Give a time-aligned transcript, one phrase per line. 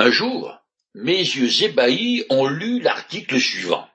[0.00, 0.56] Un jour,
[0.94, 3.88] mes yeux ébahis ont lu l'article suivant.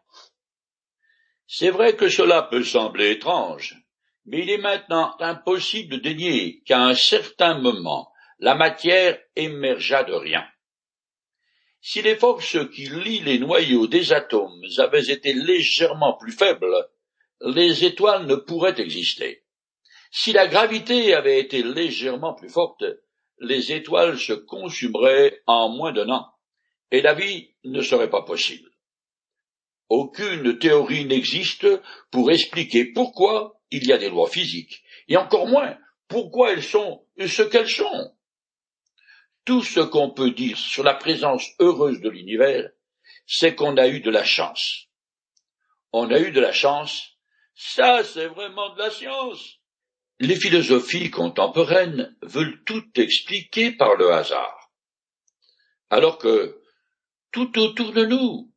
[1.47, 3.77] C'est vrai que cela peut sembler étrange,
[4.25, 10.11] mais il est maintenant impossible de dénier qu'à un certain moment, la matière émergea de
[10.11, 10.45] rien.
[11.79, 16.89] Si les forces qui lient les noyaux des atomes avaient été légèrement plus faibles,
[17.39, 19.45] les étoiles ne pourraient exister.
[20.11, 22.83] Si la gravité avait été légèrement plus forte,
[23.39, 26.33] les étoiles se consumeraient en moins d'un an,
[26.91, 28.69] et la vie ne serait pas possible.
[29.89, 31.67] Aucune théorie n'existe
[32.11, 37.05] pour expliquer pourquoi il y a des lois physiques, et encore moins pourquoi elles sont
[37.19, 38.15] ce qu'elles sont.
[39.45, 42.69] Tout ce qu'on peut dire sur la présence heureuse de l'univers,
[43.25, 44.87] c'est qu'on a eu de la chance.
[45.91, 47.17] On a eu de la chance,
[47.53, 49.59] ça c'est vraiment de la science.
[50.23, 54.71] Les philosophies contemporaines veulent tout expliquer par le hasard.
[55.89, 56.61] Alors que
[57.33, 58.49] tout autour de nous,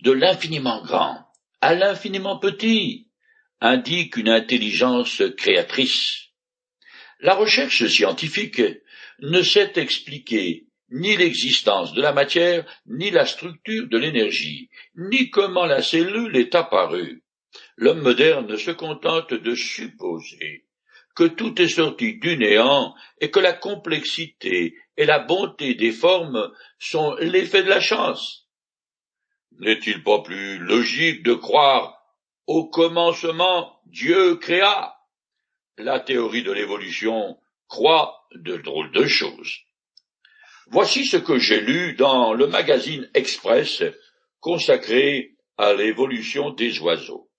[0.00, 1.26] de l'infiniment grand
[1.60, 3.10] à l'infiniment petit,
[3.60, 6.30] indique une intelligence créatrice.
[7.20, 8.62] La recherche scientifique
[9.18, 15.66] ne sait expliquer ni l'existence de la matière, ni la structure de l'énergie, ni comment
[15.66, 17.22] la cellule est apparue.
[17.76, 20.64] L'homme moderne se contente de supposer
[21.14, 26.50] que tout est sorti du néant et que la complexité et la bonté des formes
[26.78, 28.48] sont l'effet de la chance.
[29.58, 31.98] N'est-il pas plus logique de croire
[32.46, 34.96] au commencement Dieu créa?
[35.78, 39.60] La théorie de l'évolution croit de drôles de choses.
[40.68, 43.82] Voici ce que j'ai lu dans le magazine Express
[44.40, 47.30] consacré à l'évolution des oiseaux.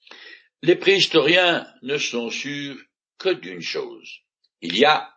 [0.62, 2.78] Les préhistoriens ne sont sûrs
[3.32, 4.20] d'une chose.
[4.62, 5.14] Il y a,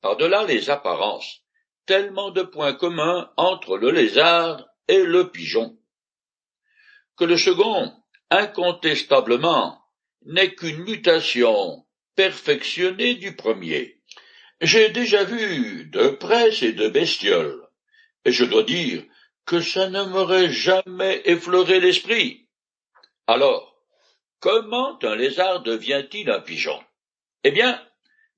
[0.00, 1.42] par-delà les apparences,
[1.86, 5.78] tellement de points communs entre le lézard et le pigeon,
[7.16, 7.92] que le second,
[8.30, 9.82] incontestablement,
[10.22, 14.00] n'est qu'une mutation perfectionnée du premier.
[14.60, 17.66] J'ai déjà vu de presse et de bestioles,
[18.24, 19.02] et je dois dire
[19.46, 22.48] que ça ne m'aurait jamais effleuré l'esprit.
[23.26, 23.74] Alors,
[24.38, 26.80] comment un lézard devient-il un pigeon?
[27.44, 27.82] Eh bien,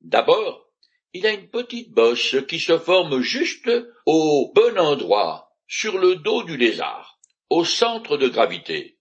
[0.01, 0.69] d'abord,
[1.13, 3.71] il a une petite bosse qui se forme juste
[4.07, 7.19] au bon endroit, sur le dos du lézard,
[7.51, 8.99] au centre de gravité.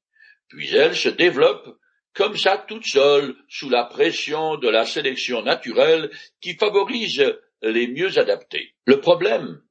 [0.47, 1.77] Puis elle se développe
[2.13, 7.23] comme ça toute seule, sous la pression de la sélection naturelle qui favorise
[7.61, 8.73] les mieux adaptés.
[8.85, 9.61] Le problème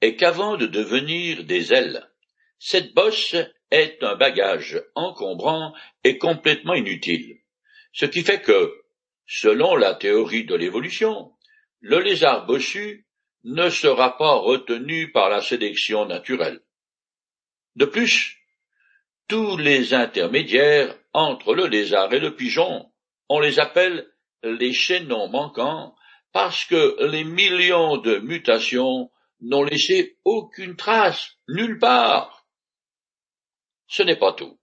[0.00, 2.08] est qu'avant de devenir des ailes,
[2.58, 3.36] cette bosse
[3.70, 7.40] est un bagage encombrant et complètement inutile.
[7.92, 8.81] Ce qui fait que,
[9.26, 11.32] Selon la théorie de l'évolution,
[11.80, 13.06] le lézard bossu
[13.44, 16.60] ne sera pas retenu par la sélection naturelle.
[17.76, 18.38] De plus,
[19.28, 22.92] tous les intermédiaires entre le lézard et le pigeon,
[23.28, 24.08] on les appelle
[24.42, 25.94] les chaînons manquants
[26.32, 29.10] parce que les millions de mutations
[29.40, 32.46] n'ont laissé aucune trace nulle part.
[33.86, 34.58] Ce n'est pas tout.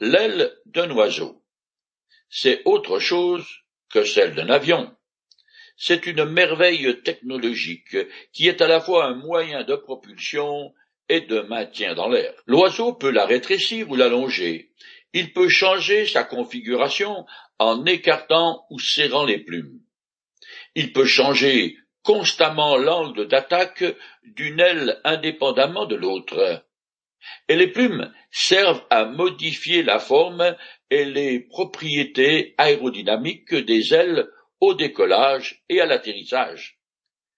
[0.00, 1.42] L'aile d'un oiseau
[2.30, 3.46] c'est autre chose
[3.90, 4.94] que celle d'un avion.
[5.76, 7.96] C'est une merveille technologique
[8.32, 10.74] qui est à la fois un moyen de propulsion
[11.08, 12.34] et de maintien dans l'air.
[12.46, 14.72] L'oiseau peut la rétrécir ou l'allonger.
[15.12, 17.24] Il peut changer sa configuration
[17.58, 19.80] en écartant ou serrant les plumes.
[20.74, 23.84] Il peut changer constamment l'angle d'attaque
[24.22, 26.64] d'une aile indépendamment de l'autre.
[27.48, 30.56] Et les plumes servent à modifier la forme
[30.90, 34.28] et les propriétés aérodynamiques des ailes
[34.60, 36.78] au décollage et à l'atterrissage.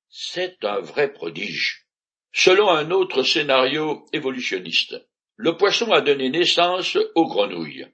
[0.08, 1.86] C'est un vrai prodige.
[2.32, 4.96] Selon un autre scénario évolutionniste,
[5.36, 7.88] le poisson a donné naissance aux grenouilles,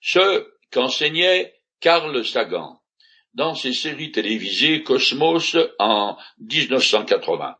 [0.00, 2.80] ce qu'enseignait Carl Sagan
[3.34, 7.56] dans ses séries télévisées Cosmos en 1980.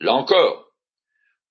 [0.00, 0.69] Là encore,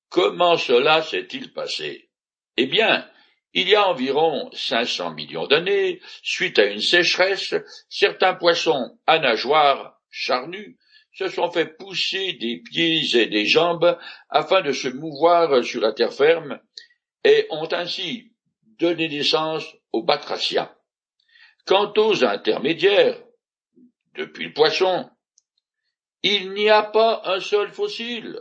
[0.09, 2.09] comment cela s'est-il passé?
[2.57, 3.09] Eh bien,
[3.53, 7.55] il y a environ 500 millions d'années, suite à une sécheresse,
[7.89, 10.77] certains poissons à nageoires charnues
[11.13, 13.97] se sont fait pousser des pieds et des jambes
[14.29, 16.59] afin de se mouvoir sur la terre ferme
[17.23, 18.31] et ont ainsi
[18.79, 20.71] donné naissance aux batraciens.
[21.65, 23.21] Quant aux intermédiaires,
[24.15, 25.09] depuis le poisson,
[26.23, 28.39] il n'y a pas un seul fossile.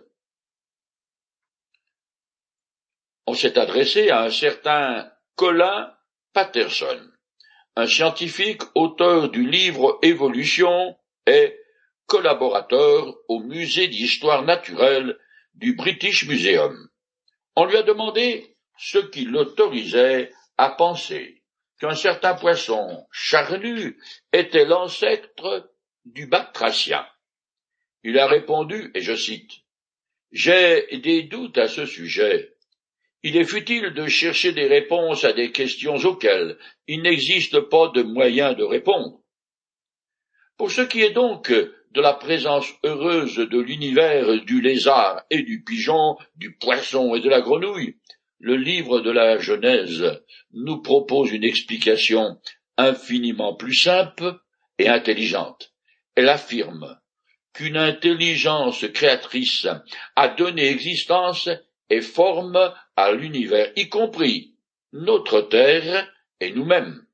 [3.29, 5.95] On s'est adressé à un certain Colin
[6.33, 6.99] Patterson,
[7.77, 10.97] un scientifique auteur du livre Évolution
[11.27, 11.55] et
[12.07, 15.19] collaborateur au musée d'histoire naturelle
[15.53, 16.89] du British Museum.
[17.55, 21.43] On lui a demandé ce qui l'autorisait à penser
[21.81, 24.01] qu'un certain poisson charnu
[24.33, 25.71] était l'ancêtre
[26.07, 27.07] du batracien.
[28.05, 29.53] Il a répondu, et je cite,
[30.33, 32.55] J'ai des doutes à ce sujet.
[33.23, 36.57] Il est futile de chercher des réponses à des questions auxquelles
[36.87, 39.21] il n'existe pas de moyen de répondre.
[40.57, 45.65] Pour ce qui est donc de la présence heureuse de l'univers du lézard et du
[45.65, 47.97] pigeon, du poisson et de la grenouille,
[48.39, 50.23] le livre de la Genèse
[50.53, 52.39] nous propose une explication
[52.77, 54.39] infiniment plus simple
[54.79, 55.73] et intelligente.
[56.15, 56.99] Elle affirme
[57.53, 59.67] qu'une intelligence créatrice
[60.15, 61.49] a donné existence
[61.91, 64.55] et forme à l'univers, y compris
[64.93, 67.05] notre terre et nous-mêmes.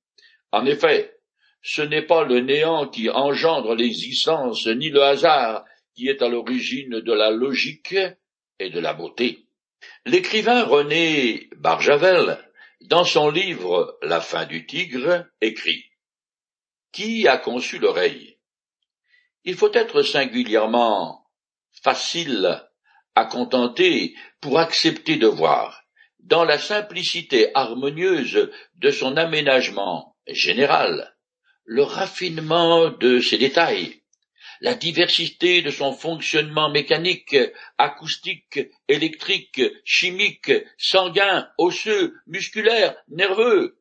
[0.53, 1.19] En effet,
[1.63, 7.01] ce n'est pas le néant qui engendre l'existence, ni le hasard qui est à l'origine
[7.01, 7.97] de la logique
[8.59, 9.47] et de la beauté.
[10.07, 12.39] L'écrivain René Barjavel,
[12.83, 15.85] dans son livre La fin du tigre, écrit
[16.93, 18.39] Qui a conçu l'oreille?
[19.45, 21.27] Il faut être singulièrement
[21.83, 22.63] facile
[23.15, 25.85] à contenter pour accepter de voir,
[26.21, 31.15] dans la simplicité harmonieuse de son aménagement général,
[31.65, 34.01] le raffinement de ses détails,
[34.61, 37.37] la diversité de son fonctionnement mécanique,
[37.79, 43.79] acoustique, électrique, chimique, sanguin, osseux, musculaire, nerveux,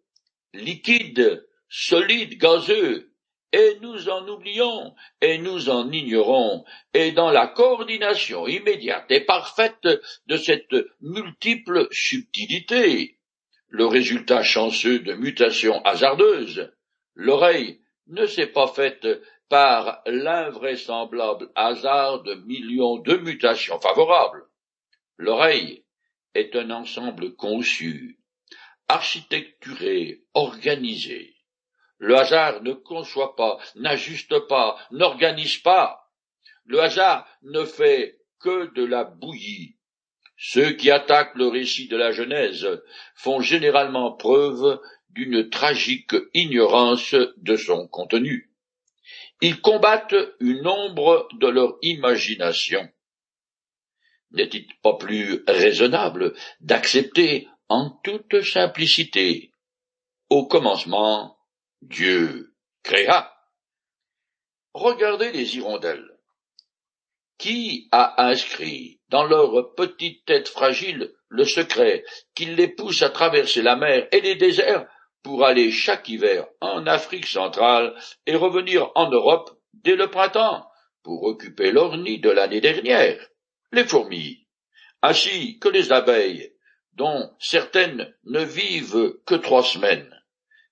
[0.53, 3.12] liquide, solide, gazeux,
[3.53, 9.87] et nous en oublions, et nous en ignorons, et dans la coordination immédiate et parfaite
[10.25, 13.19] de cette multiple subtilité,
[13.67, 16.73] le résultat chanceux de mutations hasardeuses,
[17.13, 19.07] l'oreille ne s'est pas faite
[19.49, 24.45] par l'invraisemblable hasard de millions de mutations favorables.
[25.17, 25.83] L'oreille
[26.33, 28.19] est un ensemble conçu,
[28.87, 31.32] architecturé, organisé.
[32.03, 36.11] Le hasard ne conçoit pas, n'ajuste pas, n'organise pas.
[36.65, 39.77] Le hasard ne fait que de la bouillie.
[40.35, 42.67] Ceux qui attaquent le récit de la Genèse
[43.15, 48.51] font généralement preuve d'une tragique ignorance de son contenu.
[49.39, 52.85] Ils combattent une ombre de leur imagination.
[54.31, 59.53] N'est-il pas plus raisonnable d'accepter en toute simplicité
[60.29, 61.37] Au commencement,
[61.89, 63.29] Dieu créa.
[64.73, 66.17] Regardez les hirondelles.
[67.37, 73.61] Qui a inscrit dans leur petite tête fragile le secret qui les pousse à traverser
[73.61, 74.87] la mer et les déserts
[75.23, 77.93] pour aller chaque hiver en Afrique centrale
[78.25, 80.65] et revenir en Europe dès le printemps
[81.03, 83.27] pour occuper leur nid de l'année dernière,
[83.73, 84.47] les fourmis,
[85.01, 86.53] ainsi que les abeilles,
[86.93, 90.22] dont certaines ne vivent que trois semaines,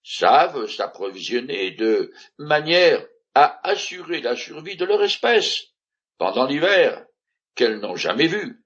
[0.04, 5.68] savent s'approvisionner de manière à assurer la survie de leur espèce
[6.18, 7.06] pendant l'hiver
[7.56, 8.64] qu'elles n'ont jamais vu.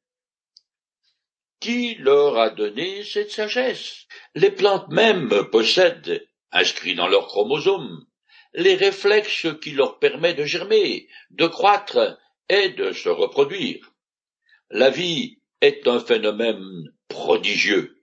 [1.60, 4.06] Qui leur a donné cette sagesse?
[4.36, 8.06] Les plantes mêmes possèdent, inscrits dans leurs chromosomes,
[8.54, 12.18] les réflexes qui leur permettent de germer, de croître
[12.50, 13.94] et de se reproduire.
[14.70, 17.95] La vie est un phénomène prodigieux.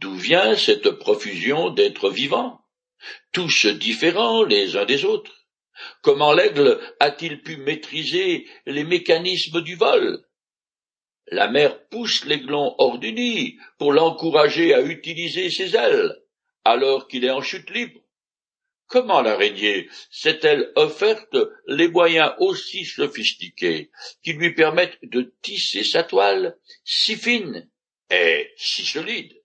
[0.00, 2.60] D'où vient cette profusion d'êtres vivants,
[3.32, 5.48] tous différents les uns des autres.
[6.02, 10.24] Comment l'aigle a-t-il pu maîtriser les mécanismes du vol?
[11.26, 16.16] La mère pousse l'aiglon hors du nid pour l'encourager à utiliser ses ailes,
[16.64, 18.00] alors qu'il est en chute libre.
[18.86, 21.36] Comment l'araignée s'est-elle offerte
[21.66, 23.90] les moyens aussi sophistiqués
[24.22, 27.68] qui lui permettent de tisser sa toile si fine
[28.10, 29.37] et si solide?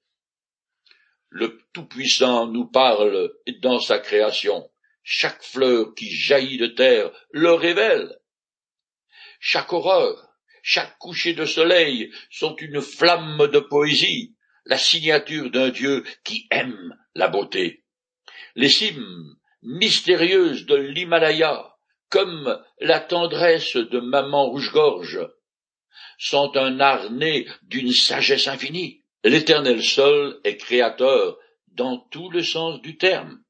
[1.36, 4.70] Le Tout-Puissant nous parle dans sa création.
[5.02, 8.20] Chaque fleur qui jaillit de terre le révèle.
[9.40, 10.30] Chaque horreur,
[10.62, 14.36] chaque coucher de soleil sont une flamme de poésie,
[14.66, 17.84] la signature d'un Dieu qui aime la beauté.
[18.54, 21.75] Les cimes mystérieuses de l'Himalaya,
[22.10, 25.28] comme la tendresse de maman rouge-gorge,
[26.20, 29.03] sont un harnais d'une sagesse infinie.
[29.24, 31.38] L'éternel seul est créateur
[31.68, 33.42] dans tout le sens du terme,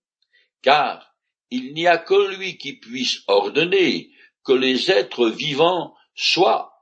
[0.62, 1.16] car
[1.50, 4.12] il n'y a que lui qui puisse ordonner
[4.44, 6.74] que les êtres vivants soient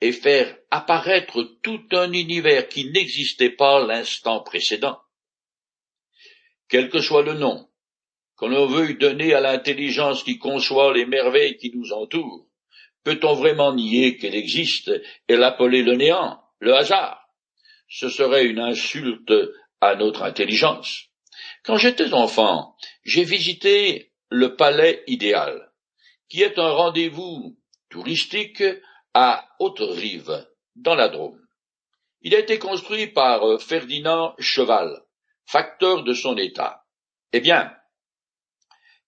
[0.00, 5.00] et faire apparaître tout un univers qui n'existait pas l'instant précédent.
[6.68, 7.68] Quel que soit le nom
[8.34, 12.46] qu'on l'on veuille donner à l'intelligence qui conçoit les merveilles qui nous entourent,
[13.06, 14.90] Peut-on vraiment nier qu'elle existe
[15.28, 17.25] et l'appeler le néant, le hasard?
[17.88, 19.32] Ce serait une insulte
[19.80, 21.04] à notre intelligence.
[21.64, 25.72] Quand j'étais enfant, j'ai visité le palais idéal,
[26.28, 27.56] qui est un rendez-vous
[27.90, 28.62] touristique
[29.14, 31.40] à Haute-Rive, dans la Drôme.
[32.22, 35.02] Il a été construit par Ferdinand Cheval,
[35.44, 36.84] facteur de son état.
[37.32, 37.72] Eh bien,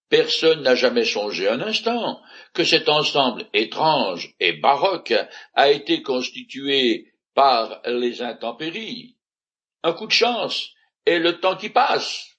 [0.08, 2.20] Personne n'a jamais songé un instant
[2.54, 5.14] que cet ensemble étrange et baroque
[5.54, 9.14] a été constitué par les intempéries.
[9.84, 10.70] Un coup de chance
[11.06, 12.36] et le temps qui passe.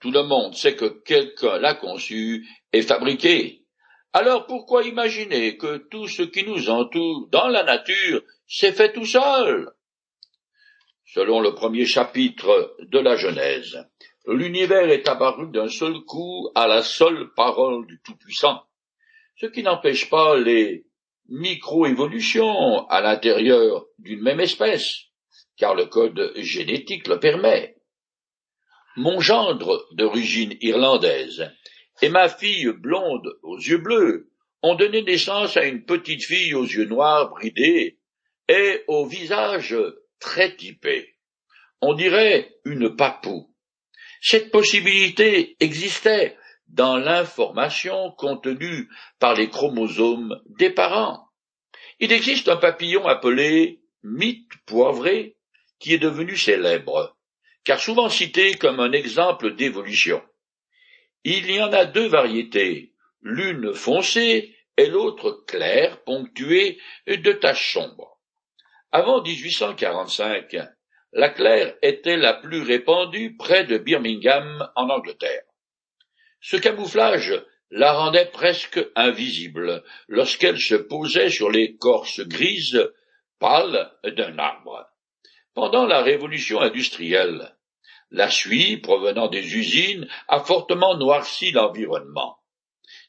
[0.00, 3.66] Tout le monde sait que quelqu'un l'a conçu et fabriqué.
[4.14, 9.04] Alors pourquoi imaginer que tout ce qui nous entoure dans la nature s'est fait tout
[9.04, 9.70] seul?
[11.04, 13.76] Selon le premier chapitre de la Genèse,
[14.26, 18.62] l'univers est apparu d'un seul coup à la seule parole du Tout-Puissant,
[19.36, 20.86] ce qui n'empêche pas les
[21.28, 25.04] micro-évolutions à l'intérieur d'une même espèce,
[25.56, 27.76] car le code génétique le permet.
[28.96, 31.50] Mon gendre d'origine irlandaise
[32.02, 34.30] et ma fille blonde aux yeux bleus
[34.62, 37.98] ont donné naissance à une petite fille aux yeux noirs bridés
[38.48, 39.76] et au visage
[40.18, 41.14] très typé.
[41.80, 43.54] On dirait une papou.
[44.20, 46.36] Cette possibilité existait
[46.66, 48.88] dans l'information contenue
[49.20, 51.28] par les chromosomes des parents.
[52.00, 55.36] Il existe un papillon appelé mythe poivré
[55.78, 57.16] qui est devenu célèbre,
[57.64, 60.22] car souvent cité comme un exemple d'évolution.
[61.24, 68.20] Il y en a deux variétés, l'une foncée et l'autre claire, ponctuée de taches sombres.
[68.92, 70.56] Avant 1845,
[71.12, 75.42] la claire était la plus répandue près de Birmingham en Angleterre.
[76.40, 82.90] Ce camouflage la rendait presque invisible lorsqu'elle se posait sur l'écorce grise
[83.38, 84.86] pâle d'un arbre.
[85.54, 87.56] Pendant la révolution industrielle,
[88.10, 92.38] la suie provenant des usines a fortement noirci l'environnement.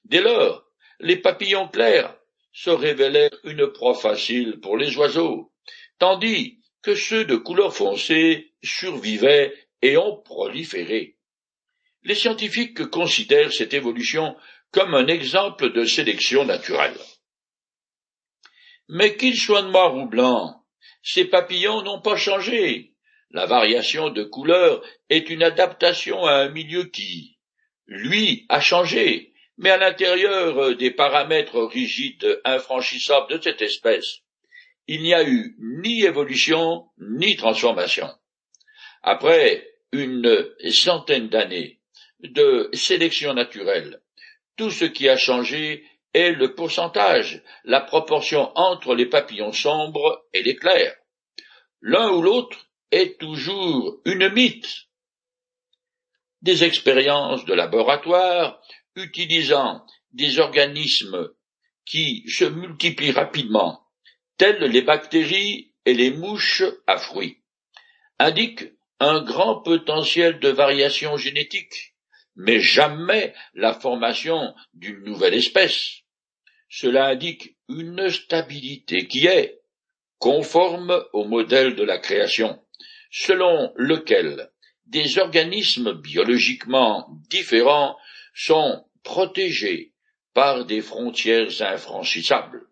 [0.05, 0.65] Dès lors,
[1.00, 2.15] les papillons clairs
[2.51, 5.51] se révélèrent une proie facile pour les oiseaux,
[6.00, 11.17] tandis que ceux de couleur foncée survivaient et ont proliféré.
[12.03, 14.36] Les scientifiques considèrent cette évolution
[14.71, 16.98] comme un exemple de sélection naturelle.
[18.89, 20.55] Mais qu'ils soient noirs ou blancs,
[21.03, 22.93] ces papillons n'ont pas changé.
[23.31, 27.38] La variation de couleur est une adaptation à un milieu qui,
[27.86, 34.22] lui, a changé, mais à l'intérieur des paramètres rigides infranchissables de cette espèce,
[34.88, 38.10] il n'y a eu ni évolution ni transformation.
[39.03, 41.79] Après une centaine d'années
[42.22, 44.01] de sélection naturelle,
[44.58, 50.44] tout ce qui a changé est le pourcentage, la proportion entre les papillons sombres et
[50.44, 50.96] les clairs.
[51.82, 52.58] L'un ou l'autre
[52.92, 54.88] est toujours une mythe.
[56.42, 58.62] Des expériences de laboratoire
[58.96, 61.30] utilisant des organismes
[61.86, 63.84] qui se multiplient rapidement
[64.39, 67.44] telles les bactéries et les mouches à fruits,
[68.18, 71.94] indiquent un grand potentiel de variation génétique,
[72.39, 76.03] mais jamais la formation d'une nouvelle espèce.
[76.69, 79.60] Cela indique une stabilité qui est
[80.19, 82.58] conforme au modèle de la création,
[83.12, 84.51] selon lequel
[84.86, 87.98] des organismes biologiquement différents
[88.34, 89.93] sont protégés
[90.34, 92.67] par des frontières infranchissables.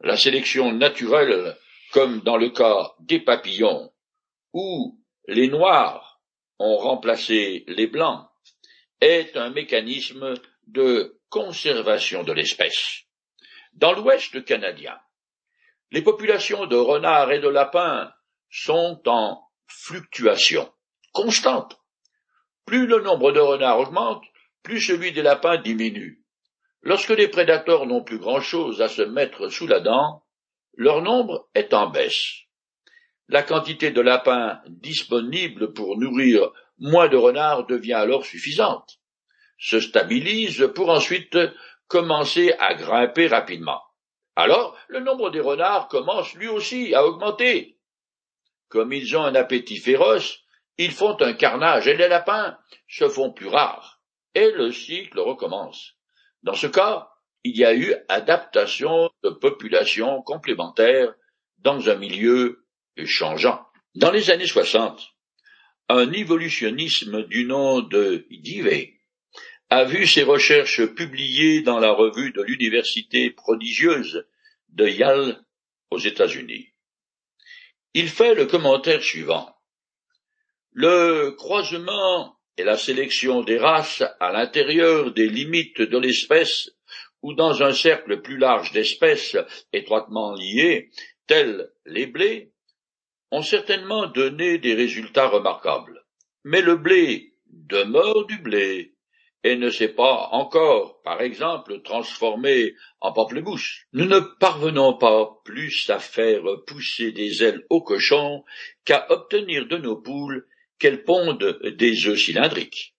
[0.00, 1.54] La sélection naturelle,
[1.92, 3.92] comme dans le cas des papillons,
[4.54, 6.22] où les noirs
[6.58, 8.29] ont remplacé les blancs,
[9.00, 10.34] est un mécanisme
[10.66, 13.02] de conservation de l'espèce.
[13.72, 14.98] Dans l'Ouest canadien,
[15.90, 18.12] les populations de renards et de lapins
[18.50, 20.70] sont en fluctuation
[21.12, 21.80] constante.
[22.66, 24.24] Plus le nombre de renards augmente,
[24.62, 26.22] plus celui des lapins diminue.
[26.82, 30.24] Lorsque les prédateurs n'ont plus grand-chose à se mettre sous la dent,
[30.74, 32.46] leur nombre est en baisse.
[33.28, 38.98] La quantité de lapins disponible pour nourrir moins de renards devient alors suffisante,
[39.58, 41.38] se stabilise pour ensuite
[41.86, 43.82] commencer à grimper rapidement.
[44.36, 47.78] Alors, le nombre des renards commence lui aussi à augmenter.
[48.68, 50.38] Comme ils ont un appétit féroce,
[50.78, 52.56] ils font un carnage et les lapins
[52.88, 54.00] se font plus rares.
[54.34, 55.96] Et le cycle recommence.
[56.42, 57.10] Dans ce cas,
[57.44, 61.12] il y a eu adaptation de populations complémentaires
[61.58, 62.64] dans un milieu
[63.04, 63.66] changeant.
[63.96, 65.02] Dans les années 60,
[65.90, 68.94] un évolutionnisme du nom de Dewey
[69.70, 74.24] a vu ses recherches publiées dans la revue de l'université prodigieuse
[74.68, 75.44] de Yale
[75.90, 76.68] aux États-Unis.
[77.94, 79.52] Il fait le commentaire suivant.
[80.70, 86.70] Le croisement et la sélection des races à l'intérieur des limites de l'espèce
[87.22, 89.36] ou dans un cercle plus large d'espèces
[89.72, 90.90] étroitement liées,
[91.26, 92.49] telles les blés,
[93.30, 96.04] ont certainement donné des résultats remarquables.
[96.44, 98.94] Mais le blé demeure du blé
[99.42, 103.84] et ne s'est pas encore, par exemple, transformé en pamplemousse.
[103.92, 108.44] Nous ne parvenons pas plus à faire pousser des ailes aux cochons
[108.84, 110.46] qu'à obtenir de nos poules
[110.78, 112.94] qu'elles pondent des œufs cylindriques.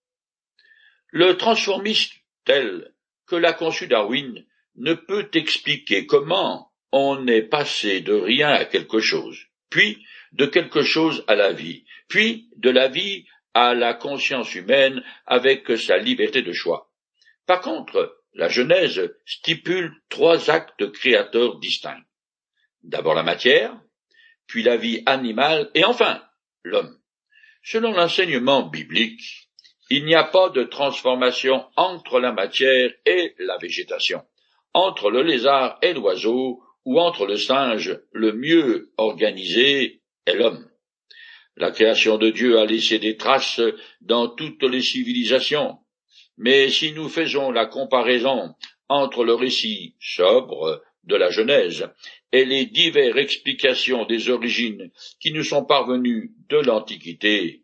[1.10, 2.14] Le transformiste
[2.46, 2.94] tel
[3.28, 4.46] que l'a conçu Darwin
[4.76, 10.82] ne peut expliquer comment on est passé de rien à quelque chose, puis de quelque
[10.82, 16.42] chose à la vie, puis de la vie à la conscience humaine avec sa liberté
[16.42, 16.92] de choix.
[17.46, 22.02] Par contre, la Genèse stipule trois actes créateurs distincts.
[22.84, 23.78] D'abord la matière,
[24.48, 26.24] puis la vie animale, et enfin
[26.64, 26.98] l'homme.
[27.64, 29.50] Selon l'enseignement biblique,
[29.90, 34.24] il n'y a pas de transformation entre la matière et la végétation,
[34.74, 40.70] entre le lézard et l'oiseau, ou entre le singe le mieux organisé l'homme.
[41.58, 43.62] La création de Dieu a laissé des traces
[44.00, 45.78] dans toutes les civilisations,
[46.38, 48.56] mais si nous faisons la comparaison
[48.88, 51.90] entre le récit sobre de la Genèse
[52.32, 57.64] et les diverses explications des origines qui nous sont parvenues de l'Antiquité,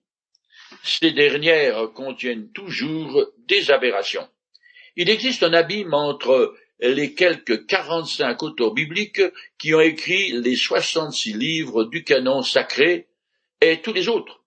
[0.84, 4.28] ces dernières contiennent toujours des aberrations.
[4.96, 9.22] Il existe un abîme entre les quelques quarante-cinq auteurs bibliques
[9.58, 13.08] qui ont écrit les soixante-six livres du canon sacré
[13.62, 14.44] et tous les autres.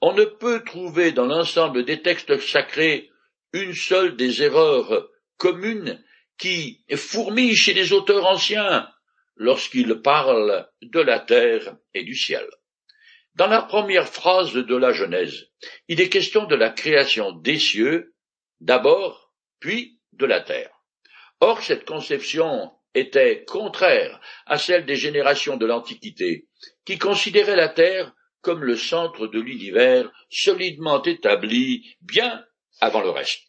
[0.00, 3.10] On ne peut trouver dans l'ensemble des textes sacrés
[3.52, 6.02] une seule des erreurs communes
[6.38, 8.88] qui fourmillent chez les auteurs anciens
[9.36, 12.46] lorsqu'ils parlent de la terre et du ciel.
[13.34, 15.46] Dans la première phrase de la Genèse,
[15.88, 18.14] il est question de la création des cieux,
[18.60, 20.75] d'abord, puis de la terre.
[21.40, 26.46] Or, cette conception était contraire à celle des générations de l'Antiquité,
[26.84, 32.44] qui considéraient la Terre comme le centre de l'univers solidement établi bien
[32.80, 33.42] avant le reste.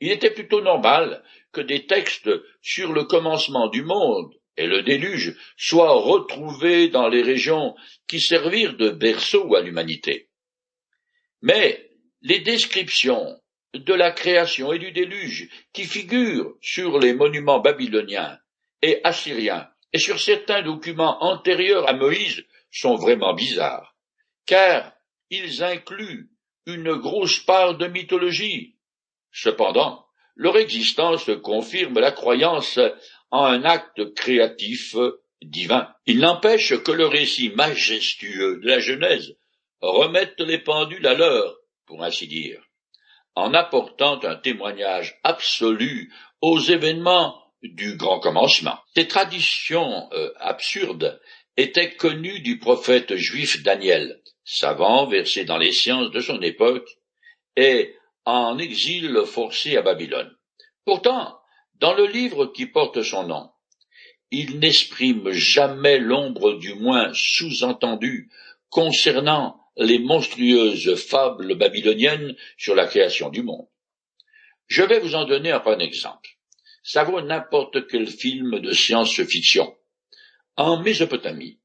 [0.00, 1.22] Il était plutôt normal
[1.52, 7.22] que des textes sur le commencement du monde et le déluge soient retrouvés dans les
[7.22, 7.74] régions
[8.06, 10.30] qui servirent de berceau à l'humanité.
[11.42, 11.90] Mais
[12.22, 13.38] les descriptions
[13.78, 18.38] de la création et du déluge qui figurent sur les monuments babyloniens
[18.82, 23.94] et assyriens et sur certains documents antérieurs à Moïse sont vraiment bizarres,
[24.44, 24.92] car
[25.30, 26.30] ils incluent
[26.66, 28.76] une grosse part de mythologie.
[29.32, 32.78] Cependant, leur existence confirme la croyance
[33.30, 34.94] en un acte créatif
[35.42, 35.88] divin.
[36.06, 39.36] Il n'empêche que le récit majestueux de la Genèse
[39.80, 42.62] remette les pendules à l'heure, pour ainsi dire
[43.36, 48.78] en apportant un témoignage absolu aux événements du grand commencement.
[48.96, 51.20] Ces traditions euh, absurdes
[51.56, 56.88] étaient connues du prophète juif Daniel, savant versé dans les sciences de son époque,
[57.56, 57.94] et
[58.24, 60.34] en exil forcé à Babylone.
[60.84, 61.38] Pourtant,
[61.74, 63.50] dans le livre qui porte son nom,
[64.30, 68.30] il n'exprime jamais l'ombre du moins sous-entendu
[68.70, 73.66] concernant les monstrueuses fables babyloniennes sur la création du monde.
[74.66, 76.30] Je vais vous en donner un bon exemple.
[76.82, 79.74] Ça vaut n'importe quel film de science-fiction.
[80.56, 81.58] En Mésopotamie,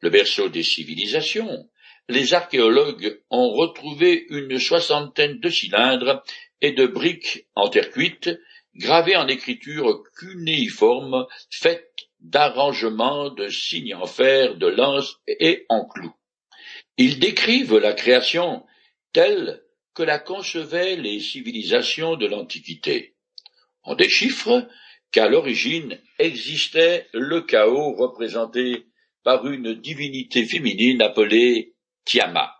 [0.00, 1.68] le berceau des civilisations,
[2.08, 6.22] les archéologues ont retrouvé une soixantaine de cylindres
[6.60, 8.30] et de briques en terre cuite,
[8.74, 16.14] gravées en écriture cunéiforme, faites d'arrangements de signes en fer, de lances et en clous.
[16.98, 18.64] Ils décrivent la création
[19.12, 19.62] telle
[19.94, 23.16] que la concevaient les civilisations de l'Antiquité.
[23.84, 24.66] On déchiffre
[25.10, 28.86] qu'à l'origine existait le chaos représenté
[29.22, 32.54] par une divinité féminine appelée Tiamat.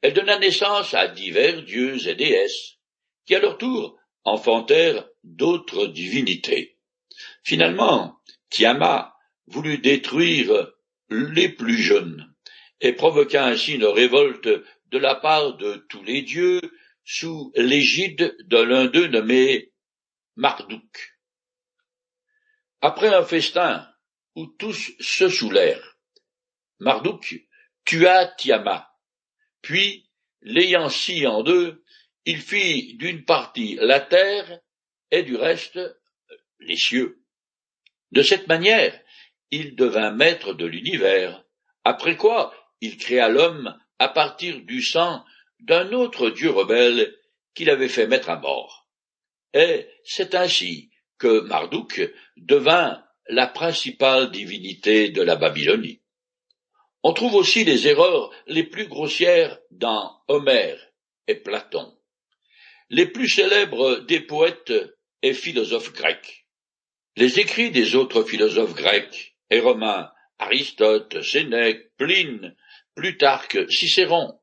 [0.00, 2.78] Elle donna naissance à divers dieux et déesses,
[3.26, 6.78] qui à leur tour enfantèrent d'autres divinités.
[7.44, 8.16] Finalement,
[8.50, 9.14] Tiamat
[9.46, 10.72] voulut détruire
[11.10, 12.31] les plus jeunes
[12.82, 16.60] et provoqua ainsi une révolte de la part de tous les dieux
[17.04, 19.72] sous l'égide de l'un d'eux nommé
[20.36, 21.16] Marduk.
[22.80, 23.88] Après un festin
[24.34, 25.96] où tous se saoulèrent,
[26.80, 27.46] Marduk
[27.84, 28.92] tua Tiamat,
[29.62, 31.84] puis, l'ayant scié en deux,
[32.24, 34.60] il fit d'une partie la terre
[35.12, 35.78] et du reste
[36.58, 37.22] les cieux.
[38.10, 39.00] De cette manière,
[39.52, 41.44] il devint maître de l'univers,
[41.84, 45.24] après quoi il créa l'homme à partir du sang
[45.60, 47.16] d'un autre dieu rebelle
[47.54, 48.88] qu'il avait fait mettre à mort.
[49.54, 56.02] Et c'est ainsi que Marduk devint la principale divinité de la Babylonie.
[57.04, 60.78] On trouve aussi les erreurs les plus grossières dans Homère
[61.28, 61.96] et Platon,
[62.90, 64.72] les plus célèbres des poètes
[65.22, 66.46] et philosophes grecs.
[67.16, 72.56] Les écrits des autres philosophes grecs et romains, Aristote, Sénèque, Pline,
[72.94, 74.38] Plutarque, Cicéron,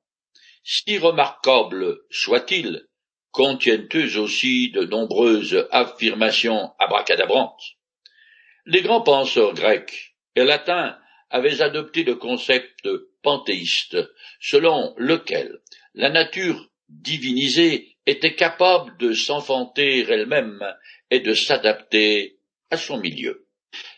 [0.64, 2.88] si remarquables soient-ils,
[3.32, 7.62] contiennent eux aussi de nombreuses affirmations abracadabrantes.
[8.66, 10.98] Les grands penseurs grecs et latins
[11.30, 12.88] avaient adopté le concept
[13.22, 13.98] panthéiste,
[14.40, 15.60] selon lequel
[15.94, 20.64] la nature divinisée était capable de s'enfanter elle-même
[21.12, 22.40] et de s'adapter
[22.72, 23.48] à son milieu.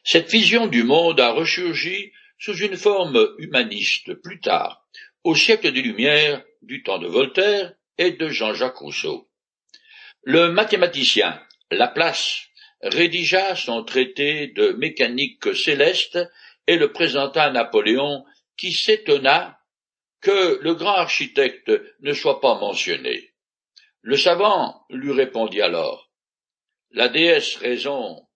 [0.03, 2.11] Cette vision du monde a ressurgi
[2.41, 4.83] sous une forme humaniste plus tard,
[5.23, 9.29] au siècle des Lumières, du temps de Voltaire et de Jean-Jacques Rousseau.
[10.23, 12.47] Le mathématicien Laplace
[12.81, 16.17] rédigea son traité de mécanique céleste
[16.65, 18.25] et le présenta à Napoléon,
[18.57, 19.59] qui s'étonna
[20.19, 23.33] que le grand architecte ne soit pas mentionné.
[24.01, 26.09] Le savant lui répondit alors
[26.89, 28.27] La déesse raison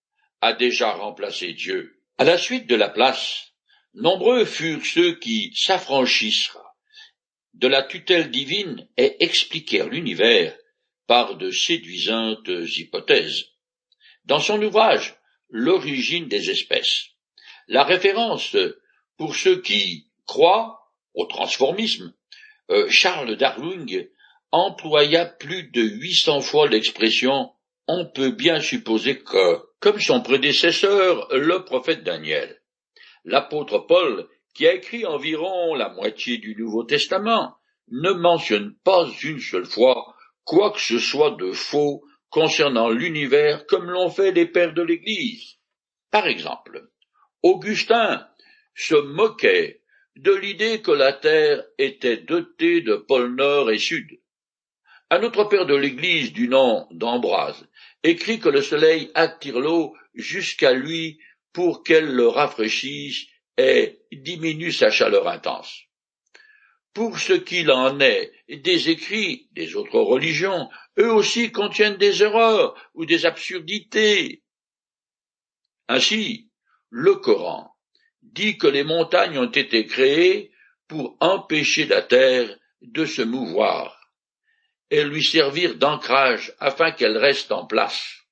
[0.42, 2.00] a déjà remplacé Dieu.
[2.20, 3.55] À la suite de Laplace,
[3.96, 6.52] nombreux furent ceux qui s'affranchissent
[7.54, 10.56] de la tutelle divine et expliquèrent l'univers
[11.08, 13.46] par de séduisantes hypothèses.
[14.26, 15.16] Dans son ouvrage
[15.50, 17.12] L'origine des espèces,
[17.68, 18.58] la référence
[19.16, 22.14] pour ceux qui croient au transformisme,
[22.72, 23.86] euh, Charles Darwin
[24.52, 27.52] employa plus de huit cents fois l'expression
[27.88, 32.60] on peut bien supposer que, comme son prédécesseur, le prophète Daniel.
[33.26, 37.58] L'apôtre Paul, qui a écrit environ la moitié du Nouveau Testament,
[37.90, 43.90] ne mentionne pas une seule fois quoi que ce soit de faux concernant l'univers comme
[43.90, 45.56] l'ont fait les pères de l'Église.
[46.12, 46.90] Par exemple,
[47.44, 48.28] Augustin
[48.76, 49.82] se moquait
[50.16, 54.20] de l'idée que la Terre était dotée de pôles nord et sud.
[55.10, 57.68] Un autre père de l'Église du nom d'Ambroise
[58.04, 61.20] écrit que le soleil attire l'eau jusqu'à lui
[61.56, 65.84] pour qu'elle le rafraîchisse et diminue sa chaleur intense.
[66.94, 72.76] Pour ce qu'il en est des écrits des autres religions, eux aussi contiennent des erreurs
[72.94, 74.44] ou des absurdités.
[75.88, 76.50] Ainsi,
[76.90, 77.74] le Coran
[78.22, 80.52] dit que les montagnes ont été créées
[80.90, 84.12] pour empêcher la terre de se mouvoir
[84.90, 88.25] et lui servir d'ancrage afin qu'elle reste en place.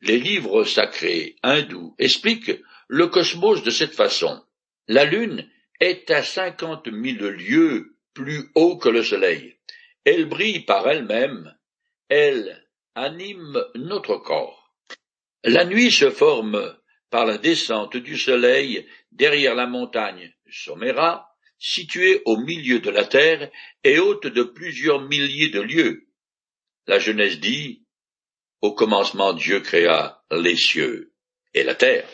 [0.00, 4.42] Les livres sacrés hindous expliquent le cosmos de cette façon.
[4.86, 9.58] La Lune est à cinquante mille lieues plus haut que le Soleil.
[10.04, 11.54] Elle brille par elle-même,
[12.08, 14.74] elle anime notre corps.
[15.44, 16.76] La nuit se forme
[17.10, 23.50] par la descente du Soleil derrière la montagne Somera, située au milieu de la terre
[23.84, 26.08] et haute de plusieurs milliers de lieues.
[26.86, 27.84] La Genèse dit,
[28.60, 31.12] Au commencement Dieu créa les cieux
[31.54, 32.08] et la terre.